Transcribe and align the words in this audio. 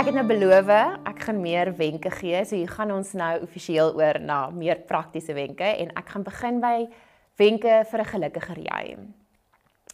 Ek 0.00 0.06
het 0.08 0.16
nou 0.16 0.24
beloof 0.24 0.70
ek 0.72 1.18
gaan 1.26 1.42
meer 1.44 1.68
wenke 1.76 2.08
gee. 2.14 2.38
So 2.48 2.56
hier 2.56 2.70
gaan 2.72 2.88
ons 2.94 3.10
nou 3.12 3.34
amptelik 3.42 3.98
oor 3.98 4.16
na 4.24 4.38
meer 4.48 4.78
praktiese 4.88 5.34
wenke 5.36 5.66
en 5.76 5.90
ek 5.92 6.14
gaan 6.14 6.22
begin 6.24 6.60
by 6.62 6.86
wenke 7.36 7.74
vir 7.90 8.00
'n 8.00 8.08
gelukkiger 8.12 8.60
jy. 8.64 8.96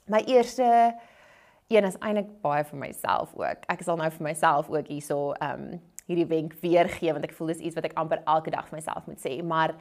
My 0.06 0.22
eerste 0.30 0.95
een 1.66 1.84
is 1.84 1.98
eintlik 1.98 2.40
baie 2.40 2.62
vir 2.62 2.79
myself 2.79 3.34
ook. 3.34 3.66
Ek 3.69 3.82
sal 3.82 3.96
nou 3.96 4.11
vir 4.11 4.22
myself 4.22 4.71
ook 4.71 4.87
hierso 4.87 5.32
ehm 5.40 5.74
um, 5.74 5.80
hierdie 6.07 6.29
wenk 6.29 6.54
weer 6.63 6.88
gee 6.88 7.13
want 7.13 7.25
ek 7.25 7.35
voel 7.35 7.49
dis 7.49 7.59
iets 7.67 7.75
wat 7.75 7.85
ek 7.85 7.99
amper 7.99 8.23
elke 8.27 8.51
dag 8.51 8.69
vir 8.69 8.79
myself 8.79 9.07
moet 9.07 9.19
sê, 9.19 9.43
maar 9.43 9.75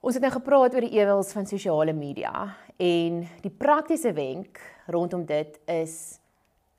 ons 0.00 0.14
het 0.14 0.22
nou 0.22 0.30
gepraat 0.32 0.74
oor 0.74 0.86
die 0.86 1.00
ewels 1.00 1.32
van 1.32 1.46
sosiale 1.46 1.92
media 1.92 2.54
en 2.78 3.26
die 3.42 3.50
praktiese 3.50 4.12
wenk 4.12 4.60
rondom 4.86 5.26
dit 5.26 5.58
is 5.66 6.20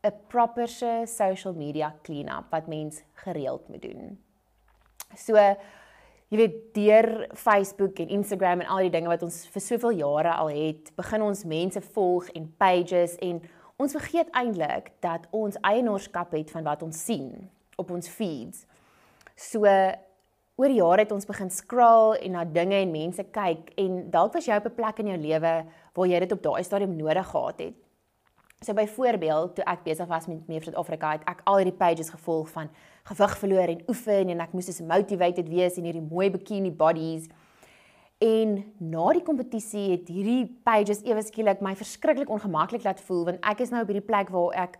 'n 0.03 0.13
proper 0.27 0.67
social 1.05 1.53
media 1.53 1.95
clean-up 2.03 2.45
wat 2.49 2.67
mens 2.67 3.03
gereeld 3.13 3.67
moet 3.69 3.81
doen. 3.81 4.17
So 5.15 5.35
jy 6.27 6.37
weet 6.37 6.55
deur 6.75 7.29
Facebook 7.33 7.99
en 7.99 8.09
Instagram 8.09 8.61
en 8.61 8.67
al 8.67 8.87
die 8.87 8.89
dinge 8.89 9.07
wat 9.07 9.23
ons 9.23 9.45
vir 9.47 9.61
soveel 9.61 9.91
jare 10.01 10.33
al 10.33 10.49
het, 10.51 10.91
begin 10.95 11.21
ons 11.21 11.45
mense 11.47 11.81
volg 11.81 12.27
en 12.35 12.49
pages 12.57 13.15
en 13.23 13.41
ons 13.77 13.95
vergeet 13.95 14.29
eintlik 14.35 14.91
dat 14.99 15.27
ons 15.31 15.57
eienaarskap 15.61 16.33
het 16.35 16.51
van 16.51 16.63
wat 16.63 16.83
ons 16.83 17.03
sien 17.05 17.49
op 17.77 17.91
ons 17.91 18.09
feeds. 18.09 18.65
So 19.35 19.63
oor 20.57 20.73
jare 20.73 21.05
het 21.05 21.11
ons 21.13 21.29
begin 21.29 21.51
scroll 21.53 22.17
en 22.17 22.33
na 22.33 22.43
dinge 22.43 22.79
en 22.81 22.91
mense 22.91 23.23
kyk 23.31 23.71
en 23.77 24.07
dalk 24.11 24.33
was 24.33 24.47
jy 24.49 24.57
op 24.57 24.65
'n 24.65 24.75
plek 24.75 24.99
in 24.99 25.07
jou 25.13 25.17
lewe 25.17 25.65
waar 25.93 26.07
jy 26.07 26.19
dit 26.19 26.31
op 26.31 26.41
daai 26.41 26.63
stadium 26.63 26.95
nodig 26.97 27.27
gehad 27.27 27.59
het. 27.59 27.86
So 28.65 28.73
byvoorbeeld, 28.73 29.51
toe 29.55 29.63
ek 29.69 29.83
besig 29.85 30.07
was 30.09 30.25
met 30.25 30.47
Mevrou 30.49 30.73
Afrika, 30.81 31.11
het 31.13 31.25
ek 31.29 31.43
al 31.45 31.59
hierdie 31.61 31.75
pages 31.77 32.07
gevolg 32.09 32.47
van 32.49 32.71
gewig 33.05 33.35
verloor 33.37 33.69
en 33.69 33.83
oefen 33.85 34.31
en 34.33 34.39
ek 34.41 34.55
moes 34.57 34.69
so 34.71 34.85
motivated 34.87 35.51
wees 35.51 35.77
in 35.77 35.85
hierdie 35.85 36.01
mooi 36.01 36.31
bikini 36.33 36.71
bodies. 36.73 37.27
En 38.17 38.55
na 38.81 39.11
die 39.13 39.21
kompetisie 39.21 39.91
het 39.91 40.09
hierdie 40.09 40.47
pages 40.65 41.03
ewe 41.05 41.21
skielik 41.21 41.61
my 41.61 41.75
verskriklik 41.77 42.31
ongemaklik 42.33 42.87
laat 42.87 43.03
voel 43.05 43.27
want 43.27 43.45
ek 43.45 43.61
is 43.61 43.69
nou 43.69 43.83
op 43.85 43.93
hierdie 43.93 44.07
plek 44.07 44.33
waar 44.33 44.57
ek 44.63 44.79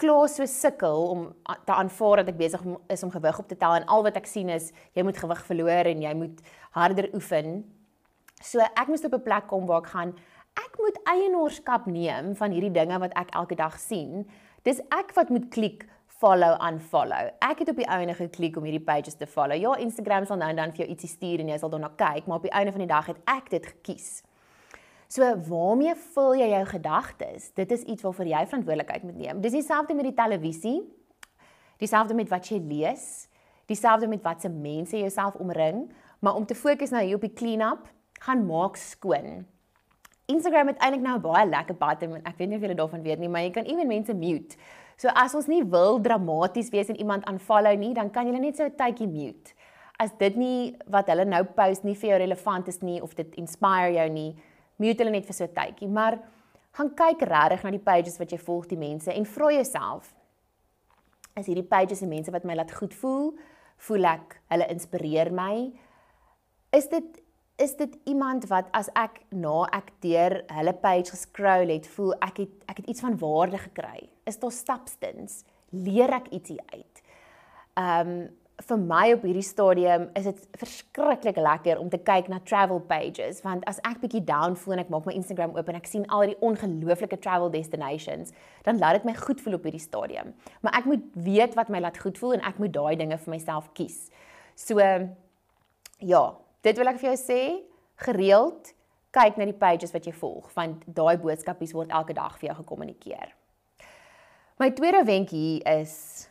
klaar 0.00 0.24
so 0.32 0.48
sukkel 0.48 1.04
om 1.12 1.28
te 1.68 1.76
aanvaar 1.76 2.22
dat 2.22 2.32
ek 2.32 2.40
besig 2.40 2.64
is 2.88 3.04
om 3.04 3.12
gewig 3.12 3.42
op 3.44 3.52
te 3.52 3.60
tel 3.60 3.76
en 3.76 3.84
al 3.92 4.08
wat 4.08 4.16
ek 4.16 4.30
sien 4.30 4.48
is 4.56 4.72
jy 4.96 5.04
moet 5.04 5.20
gewig 5.20 5.44
verloor 5.50 5.92
en 5.92 6.00
jy 6.08 6.16
moet 6.16 6.40
harder 6.80 7.12
oefen. 7.12 7.60
So 8.40 8.64
ek 8.64 8.88
moes 8.88 9.04
op 9.04 9.20
'n 9.20 9.26
plek 9.28 9.52
kom 9.52 9.68
waar 9.68 9.84
ek 9.84 9.92
gaan 9.92 10.16
ek 10.58 10.78
moet 10.82 10.98
eienaarskap 11.10 11.86
neem 11.86 12.34
van 12.38 12.54
hierdie 12.54 12.74
dinge 12.74 12.98
wat 13.02 13.14
ek 13.18 13.30
elke 13.38 13.56
dag 13.58 13.78
sien. 13.80 14.26
Dis 14.66 14.80
ek 14.94 15.14
wat 15.16 15.30
moet 15.32 15.48
klik 15.54 15.86
follow 16.18 16.56
unfollow. 16.66 17.30
Ek 17.44 17.62
het 17.62 17.70
op 17.70 17.78
die 17.78 17.86
einde 17.86 18.16
geklik 18.18 18.56
om 18.58 18.66
hierdie 18.66 18.82
pages 18.82 19.18
te 19.18 19.28
follow. 19.30 19.54
Ja, 19.58 19.76
Instagram 19.78 20.26
sal 20.26 20.40
nou 20.40 20.48
en 20.50 20.58
dan 20.58 20.74
vir 20.74 20.84
jou 20.84 20.88
ietsie 20.94 21.10
stuur 21.12 21.44
en 21.44 21.52
jy 21.52 21.58
sal 21.60 21.70
daarna 21.70 21.92
kyk, 22.00 22.26
maar 22.26 22.40
op 22.40 22.48
die 22.48 22.54
einde 22.58 22.74
van 22.74 22.82
die 22.82 22.90
dag 22.90 23.06
het 23.12 23.20
ek 23.30 23.52
dit 23.54 23.68
gekies. 23.74 24.08
So 25.08 25.24
waarmee 25.48 25.94
vul 26.12 26.34
jy 26.36 26.50
jou 26.52 26.64
gedagtes? 26.68 27.52
Dit 27.56 27.72
is 27.72 27.86
iets 27.88 28.04
waarvoor 28.04 28.28
jy 28.28 28.42
verantwoordelikheid 28.50 29.06
moet 29.08 29.20
neem. 29.22 29.40
Dis 29.44 29.56
dieselfde 29.56 29.96
met 29.96 30.10
die 30.10 30.16
televisie. 30.16 30.80
Dieselfde 31.80 32.16
met 32.18 32.28
wat 32.28 32.50
jy 32.50 32.58
lees. 32.60 33.28
Dieselfde 33.70 34.08
met 34.10 34.24
watse 34.24 34.50
mense 34.50 34.98
jouself 34.98 35.36
omring, 35.40 35.86
maar 36.24 36.34
om 36.34 36.46
te 36.46 36.56
fokus 36.56 36.90
nou 36.90 37.02
hier 37.04 37.18
op 37.20 37.24
die 37.24 37.32
clean-up, 37.36 37.88
gaan 38.24 38.46
maak 38.48 38.76
skoon. 38.80 39.44
Instagram 40.28 40.68
het 40.68 40.80
eintlik 40.84 41.00
nou 41.00 41.16
'n 41.16 41.20
baie 41.20 41.48
lekker 41.48 41.74
button. 41.74 42.20
Ek 42.24 42.36
weet 42.36 42.48
nie 42.48 42.56
of 42.56 42.62
julle 42.62 42.74
daarvan 42.74 43.02
weet 43.02 43.18
nie, 43.18 43.28
maar 43.28 43.42
jy 43.42 43.50
kan 43.50 43.64
ewen 43.64 43.86
mense 43.86 44.14
mute. 44.14 44.56
So 44.96 45.08
as 45.08 45.34
ons 45.34 45.46
nie 45.46 45.64
wil 45.64 46.00
dramaties 46.00 46.68
wees 46.70 46.88
en 46.88 46.96
iemand 46.96 47.24
aanfollow 47.24 47.76
nie, 47.78 47.94
dan 47.94 48.10
kan 48.10 48.26
jy 48.26 48.38
net 48.38 48.56
so 48.56 48.64
'n 48.64 48.76
tydjie 48.76 49.08
mute. 49.08 49.54
As 49.98 50.10
dit 50.18 50.36
nie 50.36 50.76
wat 50.86 51.06
hulle 51.06 51.24
nou 51.24 51.44
post 51.44 51.84
nie 51.84 51.94
vir 51.94 52.10
jou 52.10 52.18
relevant 52.18 52.68
is 52.68 52.82
nie 52.82 53.02
of 53.02 53.14
dit 53.14 53.34
inspire 53.34 53.92
jou 53.92 54.08
nie, 54.08 54.36
mute 54.76 54.98
hulle 54.98 55.10
net 55.10 55.24
vir 55.24 55.34
so 55.34 55.44
'n 55.44 55.54
tydjie. 55.54 55.88
Maar 55.88 56.18
gaan 56.72 56.94
kyk 56.94 57.20
regtig 57.20 57.62
na 57.64 57.70
die 57.70 57.78
pages 57.78 58.18
wat 58.18 58.30
jy 58.30 58.38
volg, 58.38 58.66
die 58.66 58.76
mense 58.76 59.12
en 59.12 59.24
vra 59.24 59.50
jouself: 59.50 60.14
Is 61.36 61.46
hierdie 61.46 61.68
pages 61.68 62.00
die 62.00 62.06
mense 62.06 62.30
wat 62.30 62.44
my 62.44 62.54
laat 62.54 62.72
goed 62.72 62.94
voel? 62.94 63.34
Voel 63.76 64.04
ek 64.04 64.40
hulle 64.50 64.66
inspireer 64.68 65.32
my? 65.32 65.72
Is 66.72 66.88
dit 66.88 67.22
is 67.58 67.74
dit 67.76 67.98
iemand 68.06 68.46
wat 68.52 68.68
as 68.76 68.86
ek 68.94 69.20
na 69.34 69.64
ek 69.74 69.90
deur 70.04 70.36
hulle 70.54 70.74
page 70.78 71.10
gescroll 71.10 71.72
het, 71.74 71.88
voel 71.96 72.14
ek 72.22 72.44
het 72.44 72.70
ek 72.70 72.82
het 72.82 72.90
iets 72.94 73.02
van 73.02 73.18
waarde 73.18 73.58
gekry. 73.58 74.06
Is 74.30 74.38
daar 74.38 74.54
stapstens? 74.54 75.42
Leer 75.74 76.14
ek 76.20 76.30
ietsie 76.36 76.60
uit? 76.70 77.02
Um, 77.78 78.30
vir 78.66 78.78
my 78.78 79.04
op 79.14 79.26
hierdie 79.26 79.46
stadium 79.46 80.08
is 80.18 80.26
dit 80.26 80.40
verskriklik 80.58 81.36
lekker 81.38 81.78
om 81.78 81.90
te 81.90 82.00
kyk 82.02 82.26
na 82.30 82.40
travel 82.46 82.80
pages 82.90 83.42
want 83.44 83.66
as 83.70 83.78
ek 83.86 84.00
bietjie 84.02 84.24
down 84.26 84.56
voel 84.58 84.78
en 84.78 84.82
ek 84.82 84.90
maak 84.94 85.06
my 85.06 85.14
Instagram 85.18 85.54
oop 85.54 85.70
en 85.70 85.78
ek 85.78 85.86
sien 85.86 86.06
al 86.14 86.26
die 86.30 86.38
ongelooflike 86.42 87.20
travel 87.22 87.52
destinations, 87.54 88.34
dan 88.66 88.82
laat 88.82 88.98
dit 88.98 89.06
my 89.10 89.14
goed 89.18 89.42
voel 89.42 89.58
op 89.58 89.66
hierdie 89.66 89.82
stadium. 89.82 90.34
Maar 90.62 90.78
ek 90.80 90.90
moet 90.90 91.06
weet 91.26 91.54
wat 91.58 91.70
my 91.74 91.82
laat 91.82 91.98
goed 92.02 92.18
voel 92.18 92.38
en 92.38 92.50
ek 92.50 92.58
moet 92.62 92.74
daai 92.74 92.94
dinge 92.98 93.18
vir 93.18 93.34
myself 93.34 93.70
kies. 93.78 94.04
So 94.58 94.78
ja, 94.78 96.24
dit 96.62 96.76
wil 96.76 96.88
ek 96.88 97.00
vir 97.00 97.10
jou 97.10 97.18
sê, 97.20 97.42
gereeld 97.96 98.72
kyk 99.14 99.38
na 99.38 99.48
die 99.48 99.56
pages 99.56 99.92
wat 99.94 100.06
jy 100.06 100.12
volg, 100.12 100.50
want 100.54 100.84
daai 100.86 101.16
boodskapies 101.20 101.74
word 101.74 101.92
elke 101.94 102.14
dag 102.14 102.36
vir 102.38 102.50
jou 102.50 102.58
gekommunikeer. 102.62 103.34
My 104.58 104.70
tweede 104.74 105.04
wenk 105.06 105.30
hier 105.30 105.62
is 105.78 106.28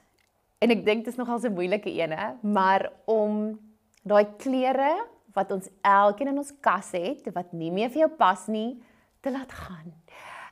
en 0.60 0.74
ek 0.74 0.84
dink 0.86 1.06
dit 1.06 1.14
is 1.14 1.20
nogal 1.20 1.40
'n 1.40 1.54
moeilike 1.54 1.90
ene, 1.90 2.38
maar 2.42 2.92
om 3.06 3.60
daai 4.04 4.26
klere 4.38 5.08
wat 5.34 5.52
ons 5.52 5.70
elkeen 5.82 6.28
in 6.28 6.38
ons 6.38 6.54
kas 6.62 6.92
het 6.92 7.28
wat 7.34 7.54
nie 7.54 7.72
meer 7.72 7.90
vir 7.90 8.08
jou 8.08 8.10
pas 8.18 8.48
nie, 8.48 8.82
te 9.22 9.32
laat 9.32 9.52
gaan. 9.52 9.94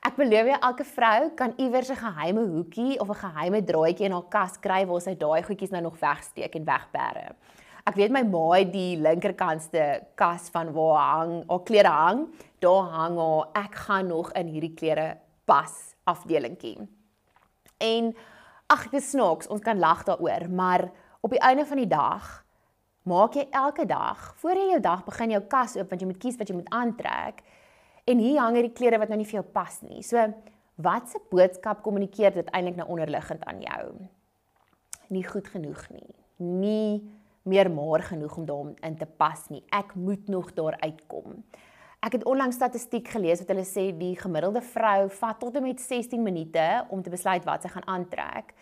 Ek 0.06 0.16
beloof 0.20 0.46
jou 0.52 0.58
elke 0.62 0.86
vrou 0.86 1.30
kan 1.36 1.54
iewers 1.58 1.90
'n 1.90 1.96
geheime 1.96 2.44
hoekie 2.46 3.00
of 3.00 3.10
'n 3.10 3.24
geheime 3.26 3.64
draadjie 3.64 4.06
in 4.06 4.12
haar 4.12 4.30
kas 4.30 4.58
kry 4.58 4.86
waar 4.86 5.02
sy 5.02 5.16
daai 5.16 5.42
goedjies 5.42 5.72
nou 5.72 5.82
nog 5.82 6.00
wegsteek 6.00 6.56
en 6.56 6.66
wegbêre. 6.66 7.36
Ek 7.86 8.00
weet 8.00 8.10
my 8.10 8.24
ma 8.26 8.46
het 8.56 8.72
die 8.74 8.96
linkerkantste 8.98 9.82
kas 10.18 10.48
van 10.50 10.72
waar 10.74 11.02
hang, 11.04 11.34
haar 11.46 11.66
klere 11.68 11.92
hang. 11.94 12.22
Daar 12.64 12.88
hang 12.90 13.18
haar 13.22 13.52
ek 13.62 13.76
gaan 13.86 14.08
nog 14.10 14.32
in 14.34 14.48
hierdie 14.50 14.74
klere 14.74 15.20
pas 15.46 15.74
afdelingkie. 16.10 16.80
En 17.78 18.10
ag, 18.74 18.88
dit 18.90 19.04
snaaks, 19.06 19.52
ons 19.54 19.62
kan 19.62 19.78
lag 19.78 20.02
daaroor, 20.08 20.48
maar 20.50 20.88
op 21.22 21.36
die 21.36 21.42
einde 21.46 21.66
van 21.70 21.78
die 21.84 21.92
dag 21.92 22.32
maak 23.06 23.38
jy 23.38 23.44
elke 23.54 23.86
dag 23.86 24.24
voor 24.42 24.58
jy 24.58 24.66
jou 24.72 24.80
dag 24.82 25.04
begin 25.06 25.36
jou 25.36 25.42
kas 25.52 25.76
oop 25.78 25.92
want 25.94 26.02
jy 26.02 26.08
moet 26.10 26.22
kies 26.24 26.40
wat 26.40 26.50
jy 26.50 26.56
moet 26.58 26.72
aantrek. 26.74 27.44
En 28.10 28.22
hier 28.22 28.40
hang 28.42 28.58
hierdie 28.58 28.74
klere 28.74 28.98
wat 29.02 29.14
nou 29.14 29.20
nie 29.22 29.28
vir 29.30 29.44
jou 29.44 29.46
pas 29.54 29.78
nie. 29.86 30.02
So 30.02 30.26
watse 30.82 31.22
boodskap 31.30 31.86
kommunikeer 31.86 32.34
dit 32.34 32.50
eintlik 32.50 32.82
nou 32.82 32.90
onderliggend 32.98 33.46
aan 33.46 33.62
jou? 33.62 33.84
Nie 35.14 35.24
goed 35.30 35.54
genoeg 35.54 35.86
nie. 35.94 36.10
Nie 36.42 37.06
meer 37.46 37.70
maar 37.72 38.04
genoeg 38.04 38.38
om 38.38 38.46
daarin 38.46 38.98
te 38.98 39.06
pas 39.06 39.48
nie. 39.54 39.64
Ek 39.70 39.94
moet 39.96 40.28
nog 40.28 40.52
daar 40.58 40.78
uitkom. 40.82 41.44
Ek 42.06 42.18
het 42.18 42.26
onlangs 42.26 42.58
statistiek 42.58 43.08
gelees 43.14 43.42
wat 43.42 43.52
hulle 43.54 43.66
sê 43.66 43.88
die 43.98 44.14
gemiddelde 44.18 44.62
vrou 44.66 45.10
vat 45.20 45.40
tot 45.42 45.56
en 45.58 45.66
met 45.66 45.82
16 45.82 46.22
minute 46.22 46.66
om 46.94 47.02
te 47.02 47.14
besluit 47.14 47.46
wat 47.46 47.66
sy 47.66 47.72
gaan 47.74 47.88
aantrek. 47.90 48.54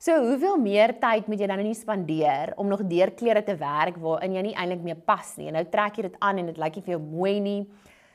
So 0.00 0.16
hoeveel 0.24 0.56
meer 0.62 0.94
tyd 0.98 1.26
moet 1.28 1.42
jy 1.42 1.48
dan 1.50 1.60
nie 1.62 1.76
spandeer 1.76 2.54
om 2.56 2.70
nog 2.70 2.86
deur 2.88 3.12
klere 3.12 3.42
te 3.44 3.54
werk 3.60 3.98
waarin 4.00 4.38
jy 4.38 4.44
nie 4.46 4.56
eintlik 4.56 4.82
meer 4.86 5.00
pas 5.06 5.34
nie. 5.36 5.50
En 5.50 5.58
nou 5.58 5.66
trek 5.70 5.98
jy 5.98 6.08
dit 6.08 6.20
aan 6.24 6.40
en 6.40 6.50
dit 6.50 6.60
lyk 6.62 6.78
nie 6.78 6.84
vir 6.86 6.96
jou 6.96 7.02
mooi 7.04 7.34
nie. 7.44 7.60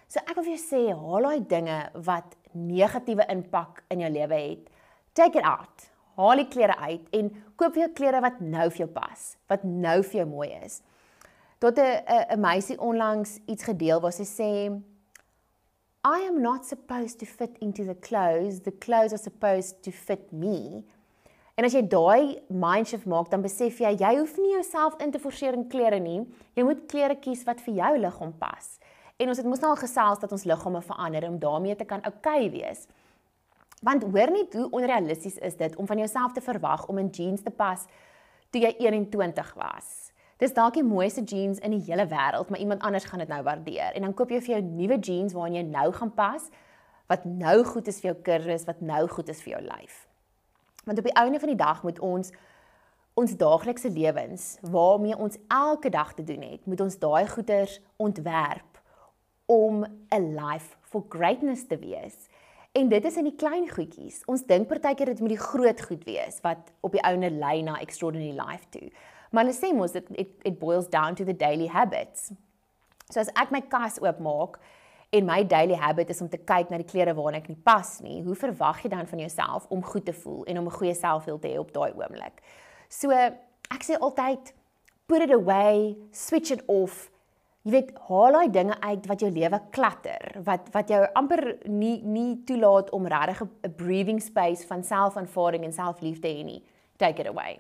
So 0.08 0.24
ek 0.24 0.36
wil 0.38 0.48
vir 0.48 0.56
jou 0.56 0.64
sê, 0.64 0.82
haal 0.96 1.30
daai 1.30 1.50
dinge 1.56 1.82
wat 2.08 2.36
negatiewe 2.56 3.28
impak 3.36 3.84
in 3.94 4.02
jou 4.06 4.14
lewe 4.16 4.42
het. 4.48 4.72
Take 5.16 5.40
it 5.40 5.46
out 5.46 5.92
haal 6.16 6.42
die 6.42 6.48
klere 6.48 6.78
uit 6.88 7.08
en 7.12 7.32
koop 7.56 7.76
vir 7.76 7.86
jou 7.86 7.94
klere 8.00 8.22
wat 8.22 8.42
nou 8.42 8.70
vir 8.70 8.86
jou 8.86 8.92
pas, 8.96 9.24
wat 9.52 9.64
nou 9.64 10.02
vir 10.04 10.22
jou 10.22 10.28
mooi 10.30 10.50
is. 10.64 10.82
Tot 11.60 11.80
'n 11.80 12.04
'n 12.36 12.40
meisie 12.40 12.80
onlangs 12.80 13.40
iets 13.48 13.64
gedeel 13.64 14.02
waar 14.02 14.14
sy 14.14 14.24
sê 14.24 14.82
I 16.06 16.28
am 16.28 16.42
not 16.42 16.66
supposed 16.66 17.20
to 17.20 17.26
fit 17.26 17.58
into 17.60 17.84
the 17.84 17.96
clothes, 17.96 18.62
the 18.62 18.72
clothes 18.72 19.12
are 19.12 19.24
supposed 19.24 19.82
to 19.84 19.92
fit 19.92 20.32
me. 20.32 20.84
En 21.56 21.64
as 21.64 21.74
jy 21.74 21.82
daai 21.88 22.42
mindshift 22.52 23.08
maak, 23.08 23.30
dan 23.32 23.42
besef 23.42 23.80
jy 23.80 23.96
jy 23.98 24.18
hoef 24.18 24.36
nie 24.38 24.52
jouself 24.52 24.98
in 25.00 25.12
te 25.12 25.22
forceer 25.24 25.54
in 25.54 25.70
klere 25.72 26.00
nie. 26.00 26.20
Jy 26.54 26.64
moet 26.68 26.84
klere 26.92 27.16
kies 27.16 27.44
wat 27.48 27.64
vir 27.64 27.74
jou 27.80 27.98
liggaam 27.98 28.34
pas. 28.38 28.78
En 29.18 29.32
ons 29.32 29.40
het 29.40 29.48
mos 29.48 29.62
nou 29.64 29.72
al 29.72 29.80
gesels 29.80 30.20
dat 30.20 30.32
ons 30.36 30.44
liggame 30.44 30.82
verander 30.84 31.30
om 31.30 31.40
daarmee 31.40 31.76
te 31.80 31.88
kan 31.88 32.04
oukei 32.04 32.50
okay 32.50 32.52
wees. 32.52 32.86
Want 33.86 34.04
hoor 34.04 34.32
net 34.34 34.54
hoe 34.58 34.70
onrealisties 34.74 35.38
is 35.46 35.56
dit 35.56 35.76
om 35.76 35.88
van 35.88 35.98
jouself 36.02 36.34
te 36.34 36.42
verwag 36.42 36.88
om 36.90 36.98
in 36.98 37.12
jeans 37.14 37.44
te 37.46 37.52
pas 37.54 37.86
toe 38.50 38.62
jy 38.64 38.72
21 38.82 39.54
was. 39.60 39.92
Dis 40.42 40.56
dalk 40.56 40.74
die 40.76 40.84
mooiste 40.84 41.22
jeans 41.24 41.62
in 41.64 41.76
die 41.76 41.84
hele 41.86 42.08
wêreld, 42.10 42.50
maar 42.50 42.60
iemand 42.60 42.82
anders 42.82 43.06
gaan 43.06 43.22
dit 43.22 43.30
nou 43.30 43.44
waardeer. 43.44 43.94
En 43.94 44.02
dan 44.08 44.14
koop 44.14 44.34
jy 44.34 44.42
vir 44.42 44.56
jou 44.56 44.64
nuwe 44.66 44.98
jeans 45.00 45.36
waarin 45.38 45.60
jy 45.60 45.64
nou 45.70 45.92
gaan 45.94 46.12
pas 46.18 46.50
wat 47.08 47.28
nou 47.30 47.60
goed 47.64 47.88
is 47.88 48.02
vir 48.02 48.10
jou 48.10 48.18
kursus, 48.26 48.66
wat 48.66 48.82
nou 48.82 49.04
goed 49.08 49.30
is 49.30 49.42
vir 49.46 49.54
jou 49.54 49.62
lyf. 49.68 50.08
Want 50.86 50.98
op 50.98 51.06
die 51.06 51.18
einde 51.22 51.40
van 51.40 51.54
die 51.54 51.62
dag 51.62 51.84
moet 51.84 52.00
ons 52.00 52.34
ons 53.16 53.38
daaglikse 53.40 53.90
lewens 53.96 54.58
waarmee 54.62 55.16
ons 55.16 55.38
elke 55.48 55.90
dag 55.90 56.10
te 56.14 56.24
doen 56.24 56.42
het, 56.42 56.66
moet 56.66 56.82
ons 56.84 56.98
daai 57.00 57.28
goeders 57.32 57.78
ontwerp 57.96 58.82
om 59.46 59.86
'n 60.10 60.36
life 60.36 60.76
for 60.82 61.06
greatness 61.10 61.68
te 61.68 61.78
wees. 61.78 62.28
En 62.76 62.90
dit 62.92 63.06
is 63.06 63.16
in 63.16 63.24
die 63.24 63.36
klein 63.40 63.70
goedjies. 63.72 64.24
Ons 64.28 64.44
dink 64.44 64.68
partykeer 64.68 65.14
dit 65.14 65.20
moet 65.24 65.32
die 65.32 65.40
groot 65.40 65.82
goed 65.88 66.02
wees 66.04 66.42
wat 66.44 66.74
op 66.84 66.92
die 66.92 67.04
ouene 67.08 67.30
lei 67.32 67.62
na 67.64 67.78
extraordinary 67.80 68.36
life 68.36 68.68
toe. 68.74 68.90
Maar 69.32 69.48
hulle 69.48 69.56
sê 69.56 69.70
mos 69.76 69.96
dit 69.96 70.10
it, 70.26 70.34
it 70.44 70.58
boils 70.60 70.90
down 70.92 71.16
to 71.16 71.24
the 71.24 71.36
daily 71.36 71.70
habits. 71.72 72.34
So 73.08 73.22
as 73.24 73.32
ek 73.40 73.54
my 73.56 73.62
kas 73.72 74.02
oopmaak 74.04 74.60
en 75.16 75.28
my 75.28 75.46
daily 75.48 75.78
habit 75.80 76.12
is 76.12 76.20
om 76.26 76.28
te 76.28 76.42
kyk 76.42 76.74
na 76.74 76.82
die 76.82 76.90
klere 76.90 77.16
waarna 77.16 77.40
ek 77.40 77.48
nie 77.54 77.64
pas 77.64 77.96
nie, 78.04 78.20
hoe 78.26 78.36
verwag 78.36 78.84
jy 78.84 78.92
dan 78.92 79.08
van 79.08 79.24
jouself 79.24 79.70
om 79.72 79.84
goed 79.94 80.08
te 80.10 80.16
voel 80.26 80.44
en 80.44 80.60
om 80.60 80.68
'n 80.68 80.78
goeie 80.80 80.96
selfbeeld 80.96 81.42
te 81.42 81.54
hê 81.56 81.58
op 81.60 81.72
daai 81.72 81.94
oomblik? 81.96 82.44
So 82.90 83.12
ek 83.12 83.84
sê 83.88 83.96
altyd 83.96 84.52
put 85.08 85.22
it 85.22 85.32
away, 85.32 85.96
switch 86.12 86.52
it 86.52 86.64
off 86.68 87.10
jy 87.66 87.72
weet 87.74 87.96
haal 88.08 88.36
daai 88.38 88.52
dinge 88.54 88.76
uit 88.82 89.08
wat 89.10 89.24
jou 89.24 89.32
lewe 89.34 89.60
klatter 89.74 90.36
wat 90.46 90.68
wat 90.74 90.92
jou 90.94 91.00
amper 91.18 91.42
nie 91.66 91.96
nie 92.06 92.44
toelaat 92.46 92.92
om 92.94 93.08
regtig 93.10 93.42
'n 93.42 93.74
breathing 93.76 94.22
space 94.22 94.68
van 94.68 94.84
selfaanvaarding 94.84 95.64
en 95.66 95.74
selfliefde 95.74 96.28
hê 96.28 96.44
nie. 96.46 96.62
Take 96.98 97.22
it 97.22 97.28
away 97.28 97.58